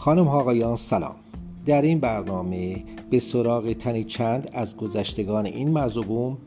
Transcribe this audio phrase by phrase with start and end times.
[0.00, 1.16] خانم آقایان سلام
[1.66, 6.38] در این برنامه به سراغ تنی چند از گذشتگان این مزوبوم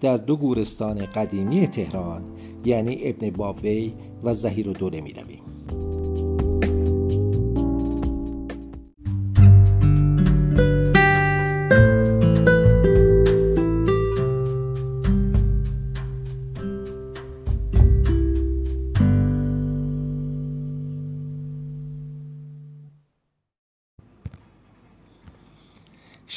[0.00, 2.22] در دو گورستان قدیمی تهران
[2.64, 3.94] یعنی ابن باوی
[4.24, 5.49] و زهیر و دوله می رویم.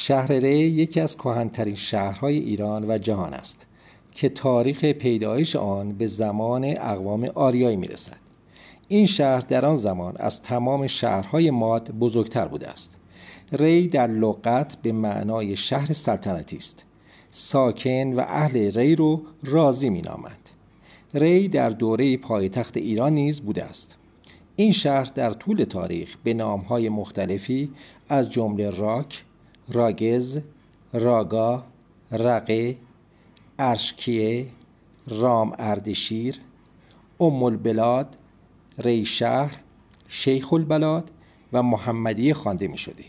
[0.06, 3.66] شهر ری یکی از کهنترین شهرهای ایران و جهان است
[4.12, 8.16] که تاریخ پیدایش آن به زمان اقوام آریایی می‌رسد.
[8.88, 12.96] این شهر در آن زمان از تمام شهرهای ماد بزرگتر بوده است.
[13.52, 16.84] ری در لغت به معنای شهر سلطنتی است.
[17.30, 20.48] ساکن و اهل ری رو راضی مینامند.
[21.14, 23.96] ری در دوره پایتخت ایران نیز بوده است.
[24.56, 27.70] این شهر در طول تاریخ به نامهای مختلفی
[28.08, 29.24] از جمله راک،
[29.68, 30.40] راگز،
[30.92, 31.64] راگا،
[32.12, 32.76] رقه،
[33.58, 34.46] ارشکیه،
[35.08, 36.40] رام اردشیر،
[37.20, 38.16] ام البلاد،
[38.78, 39.52] ریشهر،
[40.08, 41.10] شیخ البلاد
[41.52, 43.04] و محمدیه خوانده می شده.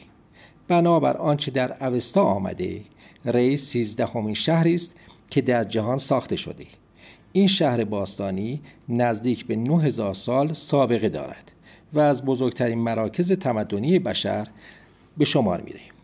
[0.67, 2.81] بنابر آنچه در اوستا آمده
[3.25, 4.95] ری سیزدهمین شهری است
[5.29, 6.65] که در جهان ساخته شده
[7.31, 11.51] این شهر باستانی نزدیک به 9000 سال سابقه دارد
[11.93, 14.47] و از بزرگترین مراکز تمدنی بشر
[15.17, 15.94] به شمار میره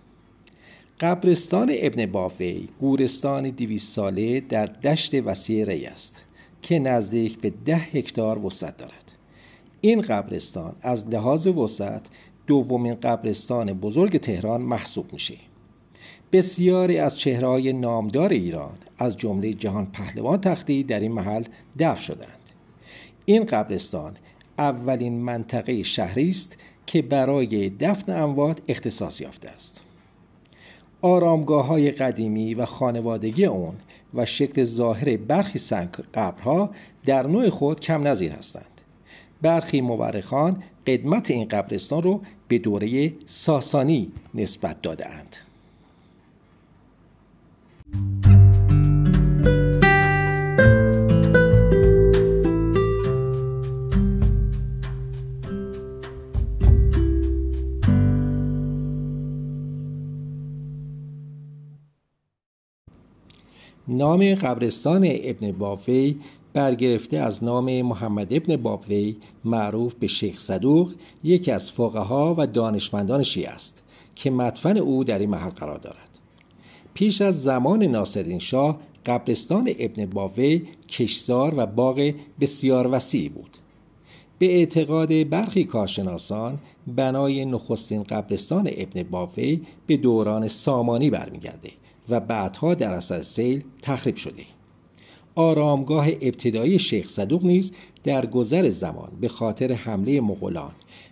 [1.02, 6.26] قبرستان ابن بافی گورستان دیویس ساله در دشت وسیع ری است
[6.62, 9.12] که نزدیک به ده هکتار وسعت دارد.
[9.82, 12.02] این قبرستان از لحاظ وسعت
[12.48, 15.36] دومین قبرستان بزرگ تهران محسوب میشه.
[16.32, 21.44] بسیاری از چهرهای نامدار ایران از جمله جهان پهلوان تختی در این محل
[21.80, 22.40] دفن شدند
[23.26, 24.18] این قبرستان
[24.58, 29.91] اولین منطقه شهری است که برای دفن اموات اختصاص یافته است.
[31.02, 33.74] آرامگاه های قدیمی و خانوادگی اون
[34.14, 36.70] و شکل ظاهر برخی سنگ قبرها
[37.06, 38.66] در نوع خود کم نظیر هستند.
[39.42, 45.08] برخی مورخان قدمت این قبرستان رو به دوره ساسانی نسبت داده
[63.88, 66.20] نام قبرستان ابن بافی
[66.54, 69.16] برگرفته از نام محمد ابن بابوی
[69.46, 70.94] معروف به شیخ صدوق
[71.24, 73.84] یکی از فقها و دانشمندان شیعه است
[74.16, 76.20] که مدفن او در این محل قرار دارد.
[76.94, 83.58] پیش از زمان ناصرین شاه قبرستان ابن باوی کشزار و باغ بسیار وسیعی بود.
[84.40, 91.70] به اعتقاد برخی کارشناسان بنای نخستین قبرستان ابن باوی به دوران سامانی برمیگرده
[92.12, 94.44] و بعدها در اثر سیل تخریب شده.
[95.36, 97.74] آرامگاه ابتدایی شیخ صدوق نیز
[98.04, 100.72] در گذر زمان به خاطر حمله مغولان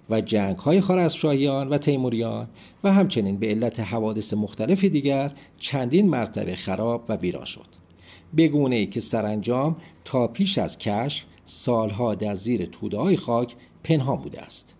[0.09, 2.47] و جنگ های خارزمشاهیان و تیموریان
[2.83, 7.65] و همچنین به علت حوادث مختلف دیگر چندین مرتبه خراب و ویران شد.
[8.37, 14.17] بگونه ای که سرانجام تا پیش از کشف سالها در زیر توده های خاک پنهان
[14.17, 14.75] بوده است.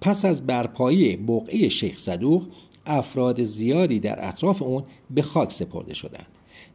[0.00, 2.46] پس از برپایی بقعه شیخ صدوق
[2.86, 6.26] افراد زیادی در اطراف اون به خاک سپرده شدند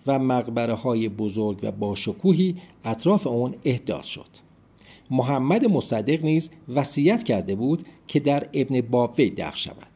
[0.08, 2.56] و مقبره های بزرگ و باشکوهی
[2.86, 4.28] اطراف اون احداث شد.
[5.12, 9.88] محمد مصدق نیز وصیت کرده بود که در ابن بابوی دفن شود.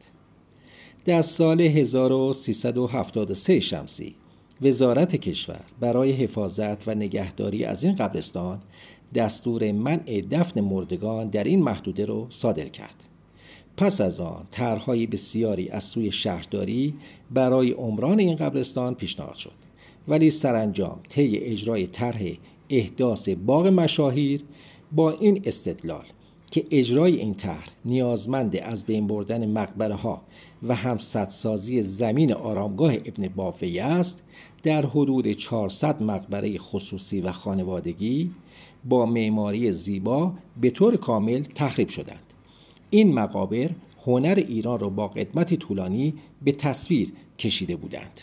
[1.06, 4.16] در سال 1373 شمسی
[4.62, 8.62] وزارت کشور برای حفاظت و نگهداری از این قبرستان
[9.16, 12.96] دستور منع دفن مردگان در این محدوده را صادر کرد.
[13.78, 16.94] پس از آن طرحهای بسیاری از سوی شهرداری
[17.32, 19.52] برای عمران این قبرستان پیشنهاد شد.
[20.08, 22.22] ولی سرانجام طی اجرای طرح
[22.70, 24.44] احداث باغ مشاهیر
[24.92, 26.06] با این استدلال
[26.52, 30.22] که اجرای این طرح نیازمند از بین بردن مقبره ها
[30.64, 34.24] و همسدسازی زمین آرامگاه ابن بافی است
[34.64, 38.32] در حدود 400 مقبره خصوصی و خانوادگی
[38.86, 42.25] با معماری زیبا به طور کامل تخریب شدند.
[42.96, 43.70] این مقابر
[44.06, 48.22] هنر ایران را با قدمت طولانی به تصویر کشیده بودند.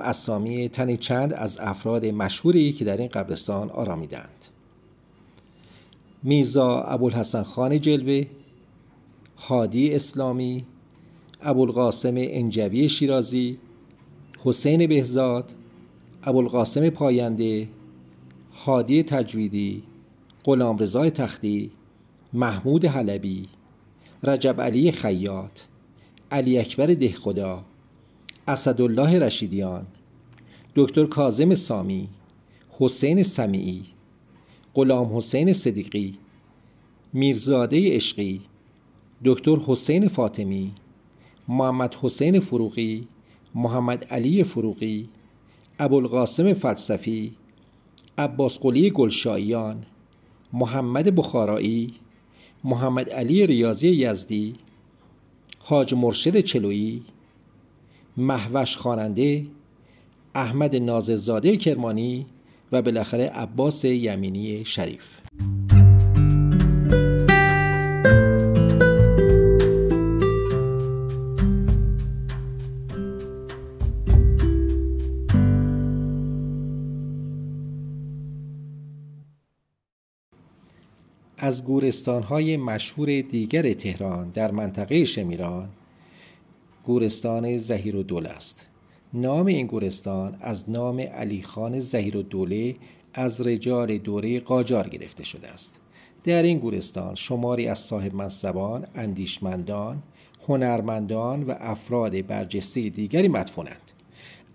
[0.00, 4.46] اسامی تنی چند از افراد مشهوری که در این قبرستان آرامیدند
[6.22, 8.26] میرزا ابوالحسن خان جلوه
[9.36, 10.64] هادی اسلامی
[11.42, 13.58] ابوالقاسم انجوی شیرازی
[14.44, 15.52] حسین بهزاد
[16.24, 17.68] ابوالقاسم پاینده
[18.64, 19.82] هادی تجویدی
[20.44, 21.70] غلامرضا تختی
[22.32, 23.48] محمود حلبی
[24.22, 25.60] رجب علی خیاط
[26.30, 27.64] علی اکبر دهخدا
[28.50, 29.86] اسدالله رشیدیان
[30.76, 32.08] دکتر کازم سامی
[32.78, 33.82] حسین سمیعی
[34.74, 36.14] غلام حسین صدیقی
[37.12, 38.40] میرزاده عشقی
[39.24, 40.72] دکتر حسین فاطمی
[41.48, 43.08] محمد حسین فروغی
[43.54, 45.08] محمد علی فروغی
[45.78, 47.32] ابوالقاسم فلسفی
[48.18, 49.82] عباس قلی گلشاییان
[50.52, 51.94] محمد بخارایی
[52.64, 54.54] محمد علی ریاضی یزدی
[55.58, 57.02] حاج مرشد چلویی
[58.20, 59.46] محوش خواننده
[60.34, 62.26] احمد ناززاده کرمانی
[62.72, 65.20] و بالاخره عباس یمینی شریف.
[81.38, 85.68] از گورستانهای مشهور دیگر تهران در منطقه شمیران
[86.84, 88.66] گورستان زهیر و دوله است.
[89.14, 92.76] نام این گورستان از نام علی خان زهیر و دوله
[93.14, 95.74] از رجال دوره قاجار گرفته شده است.
[96.24, 100.02] در این گورستان شماری از صاحب منصبان، اندیشمندان،
[100.48, 103.92] هنرمندان و افراد برجسته دیگری مدفونند.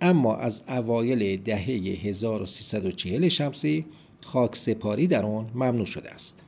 [0.01, 1.59] اما از اوایل دهه
[2.03, 3.85] 1340 شمسی
[4.21, 6.41] خاک سپاری در آن ممنوع شده است.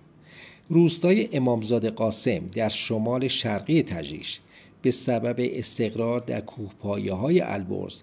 [0.70, 4.40] روستای امامزاده قاسم در شمال شرقی تجریش
[4.88, 8.02] به سبب استقرار در کوهپایه های البرز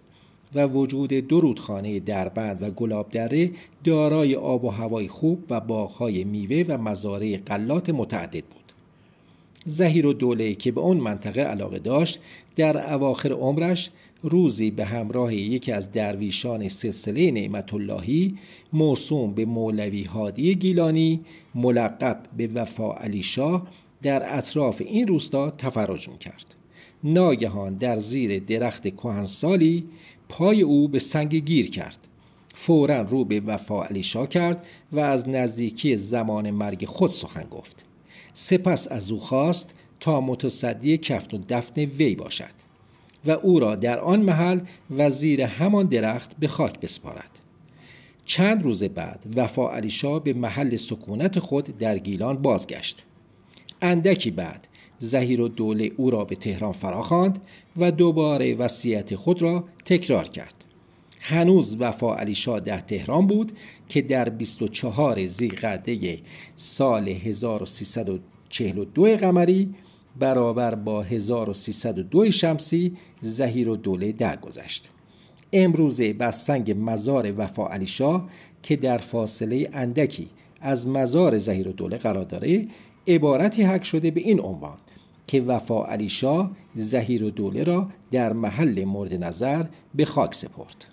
[0.55, 3.51] و وجود دو رودخانه دربند و گلابدره
[3.85, 8.73] دارای آب و هوای خوب و باغهای میوه و مزارع قلات متعدد بود
[9.67, 12.21] زهیر و دوله که به اون منطقه علاقه داشت
[12.57, 13.91] در اواخر عمرش
[14.23, 18.39] روزی به همراه یکی از درویشان سلسله نعمت اللهی
[18.73, 21.21] موسوم به مولوی هادی گیلانی
[21.55, 23.67] ملقب به وفا علی شاه
[24.03, 26.55] در اطراف این روستا تفرج کرد.
[27.05, 29.85] ناگهان در زیر درخت کهنسالی
[30.29, 31.99] پای او به سنگ گیر کرد.
[32.55, 37.85] فورا رو به وفا علی شاه کرد و از نزدیکی زمان مرگ خود سخن گفت.
[38.35, 42.65] سپس از او خواست تا متصدی کفن و دفن وی باشد
[43.27, 47.31] و او را در آن محل وزیر همان درخت به خاک بسپارد.
[48.25, 53.03] چند روز بعد وفا علی شاه به محل سکونت خود در گیلان بازگشت.
[53.83, 54.67] اندکی بعد
[55.05, 57.41] زهیر و دوله او را به تهران فراخواند
[57.77, 60.55] و دوباره وصیت خود را تکرار کرد.
[61.21, 63.53] هنوز وفا علی شاه در تهران بود
[63.89, 66.19] که در 24 زیقعده
[66.57, 69.75] سال 1342 قمری
[70.19, 74.91] برابر با 1302 شمسی زهیر و دوله درگذشت.
[75.53, 78.29] امروزه بر سنگ مزار وفا علی شاه
[78.63, 80.29] که در فاصله اندکی
[80.61, 82.67] از مزار زهیر و دوله قرار داره
[83.09, 84.79] عبارتی حک شده به این عنوان.
[85.27, 89.65] که وفا علی شاه زهیر و دوله را در محل مورد نظر
[89.95, 90.87] به خاک سپرد.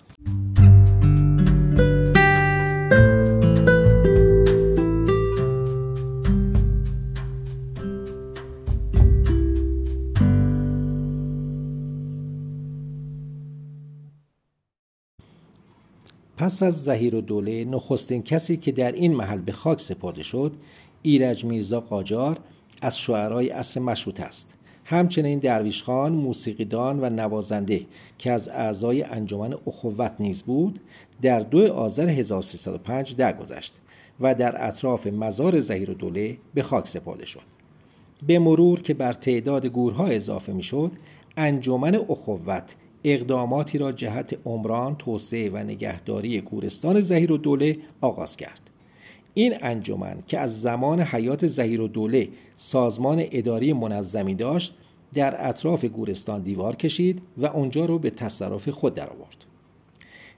[16.42, 20.52] پس از زهیر و دوله نخستین کسی که در این محل به خاک سپرده شد
[21.02, 22.38] ایرج میرزا قاجار
[22.82, 24.56] از شعرهای اصر مشروط است.
[24.84, 27.80] همچنین درویش خان موسیقیدان و نوازنده
[28.18, 30.80] که از اعضای انجمن اخوت نیز بود
[31.22, 33.74] در دو آذر 1305 درگذشت
[34.20, 37.40] و در اطراف مزار زهیر و دوله به خاک سپرده شد.
[38.26, 40.92] به مرور که بر تعداد گورها اضافه می شد
[41.36, 42.74] انجمن اخوت
[43.04, 48.71] اقداماتی را جهت عمران توسعه و نگهداری گورستان زهیر و دوله آغاز کرد.
[49.34, 54.74] این انجمن که از زمان حیات زهیر و دوله سازمان اداری منظمی داشت
[55.14, 59.44] در اطراف گورستان دیوار کشید و اونجا رو به تصرف خود درآورد.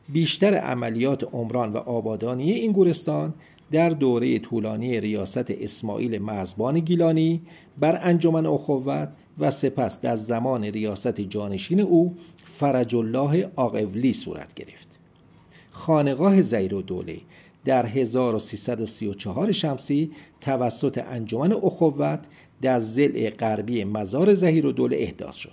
[0.08, 3.34] بیشتر عملیات عمران و آبادانی این گورستان
[3.72, 7.42] در دوره طولانی ریاست اسماعیل مزبان گیلانی
[7.78, 9.08] بر انجمن اخوت
[9.38, 14.93] و سپس در زمان ریاست جانشین او فرج الله آقولی صورت گرفت
[15.74, 17.20] خانقاه زیر و دوله.
[17.64, 22.20] در 1334 شمسی توسط انجمن اخوت
[22.62, 25.52] در زل غربی مزار زهیر و دوله احداث شد.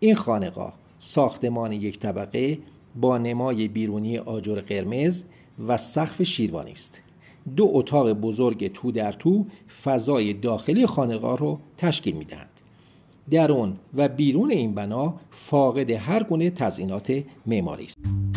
[0.00, 2.58] این خانقاه ساختمان یک طبقه
[3.00, 5.24] با نمای بیرونی آجر قرمز
[5.66, 7.00] و سقف شیروانی است.
[7.56, 9.46] دو اتاق بزرگ تو در تو
[9.82, 12.48] فضای داخلی خانقاه رو تشکیل می‌دهند.
[13.30, 18.35] درون و بیرون این بنا فاقد هر گونه تزئینات معماری است.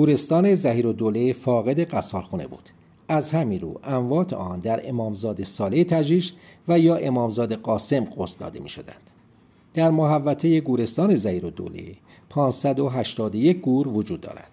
[0.00, 2.68] گورستان زهیر و دوله فاقد قصارخونه بود
[3.08, 6.32] از همین رو اموات آن در امامزاد ساله تجریش
[6.68, 9.10] و یا امامزاد قاسم قصد داده می شدند.
[9.74, 11.94] در محوطه گورستان زهیر و دوله
[12.30, 14.50] 581 گور وجود دارد.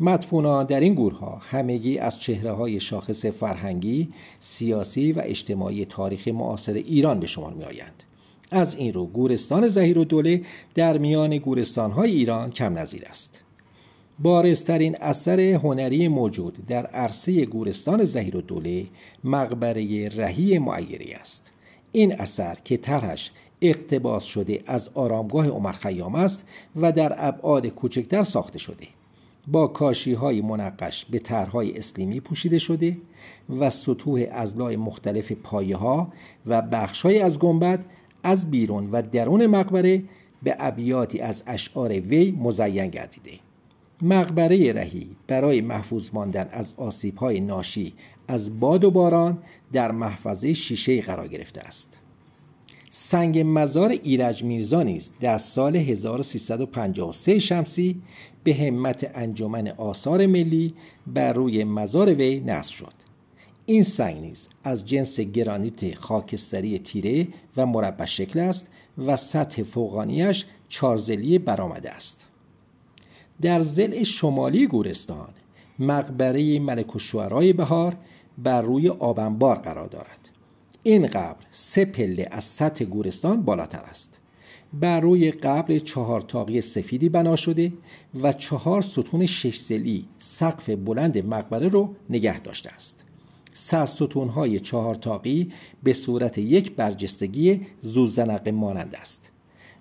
[0.00, 4.08] مدفونان در این گورها همگی از چهره های شاخص فرهنگی،
[4.40, 8.02] سیاسی و اجتماعی تاریخ معاصر ایران به شمار می آیند.
[8.50, 10.42] از این رو گورستان زهیر و دوله
[10.74, 13.45] در میان گورستان های ایران کم نظیر است.
[14.18, 18.86] بارزترین اثر هنری موجود در عرصه گورستان زهیر و دوله
[19.24, 21.52] مقبره رهی معیری است.
[21.92, 23.30] این اثر که طرحش
[23.62, 26.44] اقتباس شده از آرامگاه عمر خیام است
[26.76, 28.86] و در ابعاد کوچکتر ساخته شده.
[29.46, 32.96] با کاشی های منقش به طرحهای اسلیمی پوشیده شده
[33.58, 36.12] و سطوح ازلای مختلف پایه ها
[36.46, 37.84] و بخش از گنبد
[38.22, 40.02] از بیرون و درون مقبره
[40.42, 43.45] به ابیاتی از اشعار وی مزین گردیده.
[44.02, 46.74] مقبره رهی برای محفوظ ماندن از
[47.16, 47.94] های ناشی
[48.28, 49.38] از باد و باران
[49.72, 51.98] در محفظه شیشه قرار گرفته است.
[52.90, 58.02] سنگ مزار ایرج میرزا نیز در سال 1353 شمسی
[58.44, 60.74] به همت انجمن آثار ملی
[61.06, 62.92] بر روی مزار وی نصب شد.
[63.66, 70.44] این سنگ نیز از جنس گرانیت خاکستری تیره و مربع شکل است و سطح فوقانیش
[70.68, 72.26] چارزلی برآمده است.
[73.42, 75.28] در زل شمالی گورستان
[75.78, 77.96] مقبره ملک و بهار
[78.38, 80.30] بر روی آبنبار قرار دارد.
[80.82, 84.18] این قبر سه پله از سطح گورستان بالاتر است.
[84.72, 87.72] بر روی قبر چهار تاقی سفیدی بنا شده
[88.22, 93.04] و چهار ستون شش زلی سقف بلند مقبره رو نگه داشته است.
[93.52, 95.52] سرستون های چهار تاقی
[95.82, 99.30] به صورت یک برجستگی زوزنق مانند است.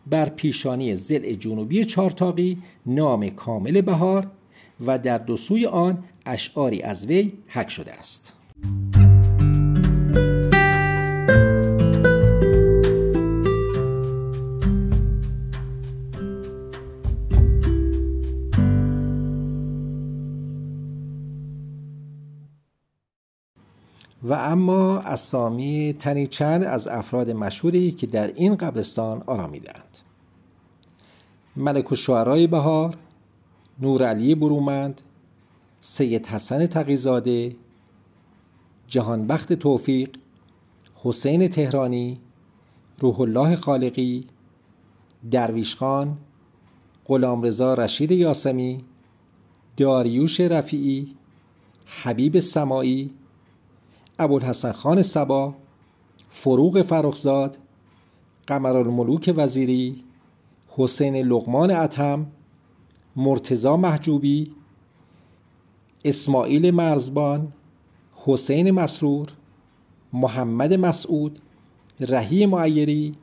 [0.08, 4.28] بر پیشانی زل جنوبی چارتاقی نام کامل بهار
[4.86, 8.34] و در دو سوی آن اشعاری از وی حک شده است.
[24.56, 29.98] اما اسامی تنی چند از افراد مشهوری که در این قبرستان آرامیدند
[31.56, 32.96] ملک و بهار
[33.80, 35.02] نور علی برومند
[35.80, 37.56] سید حسن تقیزاده
[38.88, 40.10] جهانبخت توفیق
[41.04, 42.20] حسین تهرانی
[43.00, 44.26] روح الله خالقی
[45.32, 46.18] درویش خان
[47.06, 48.84] غلامرضا رشید یاسمی
[49.78, 51.16] داریوش رفیعی
[51.86, 53.12] حبیب سمایی
[54.20, 55.54] ابوالحسن خان سبا
[56.30, 57.58] فروغ فرخزاد
[58.48, 60.04] قمرالملوک وزیری
[60.78, 62.26] حسین لغمان اتم
[63.16, 64.52] مرتزا محجوبی
[66.04, 67.48] اسماعیل مرزبان
[68.26, 69.28] حسین مسرور
[70.14, 71.40] محمد مسعود
[72.00, 73.16] رهی معیری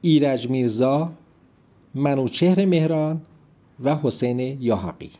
[0.00, 1.12] ایرج میرزا
[1.94, 3.20] منوچهر مهران
[3.84, 5.10] و حسین یاحقی.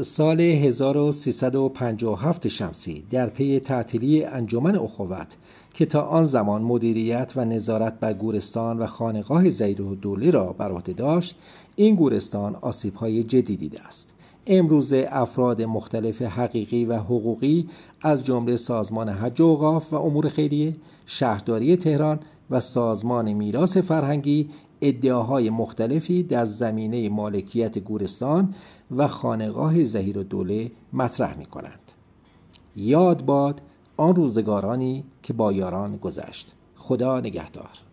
[0.00, 5.36] سال 1357 شمسی در پی تعطیلی انجمن اخوت
[5.74, 10.52] که تا آن زمان مدیریت و نظارت بر گورستان و خانقاه زیر و دوله را
[10.52, 11.36] بر عهده داشت
[11.76, 14.14] این گورستان آسیب‌های جدی دیده است
[14.46, 17.68] امروز افراد مختلف حقیقی و حقوقی
[18.00, 20.76] از جمله سازمان حج و اوقاف و امور خیریه
[21.06, 24.50] شهرداری تهران و سازمان میراث فرهنگی
[24.80, 28.54] ادعاهای مختلفی در زمینه مالکیت گورستان
[28.96, 31.92] و خانقاه زهیر دوله مطرح می کنند.
[32.76, 33.62] یاد باد
[33.96, 37.85] آن روزگارانی که با یاران گذشت خدا نگهدار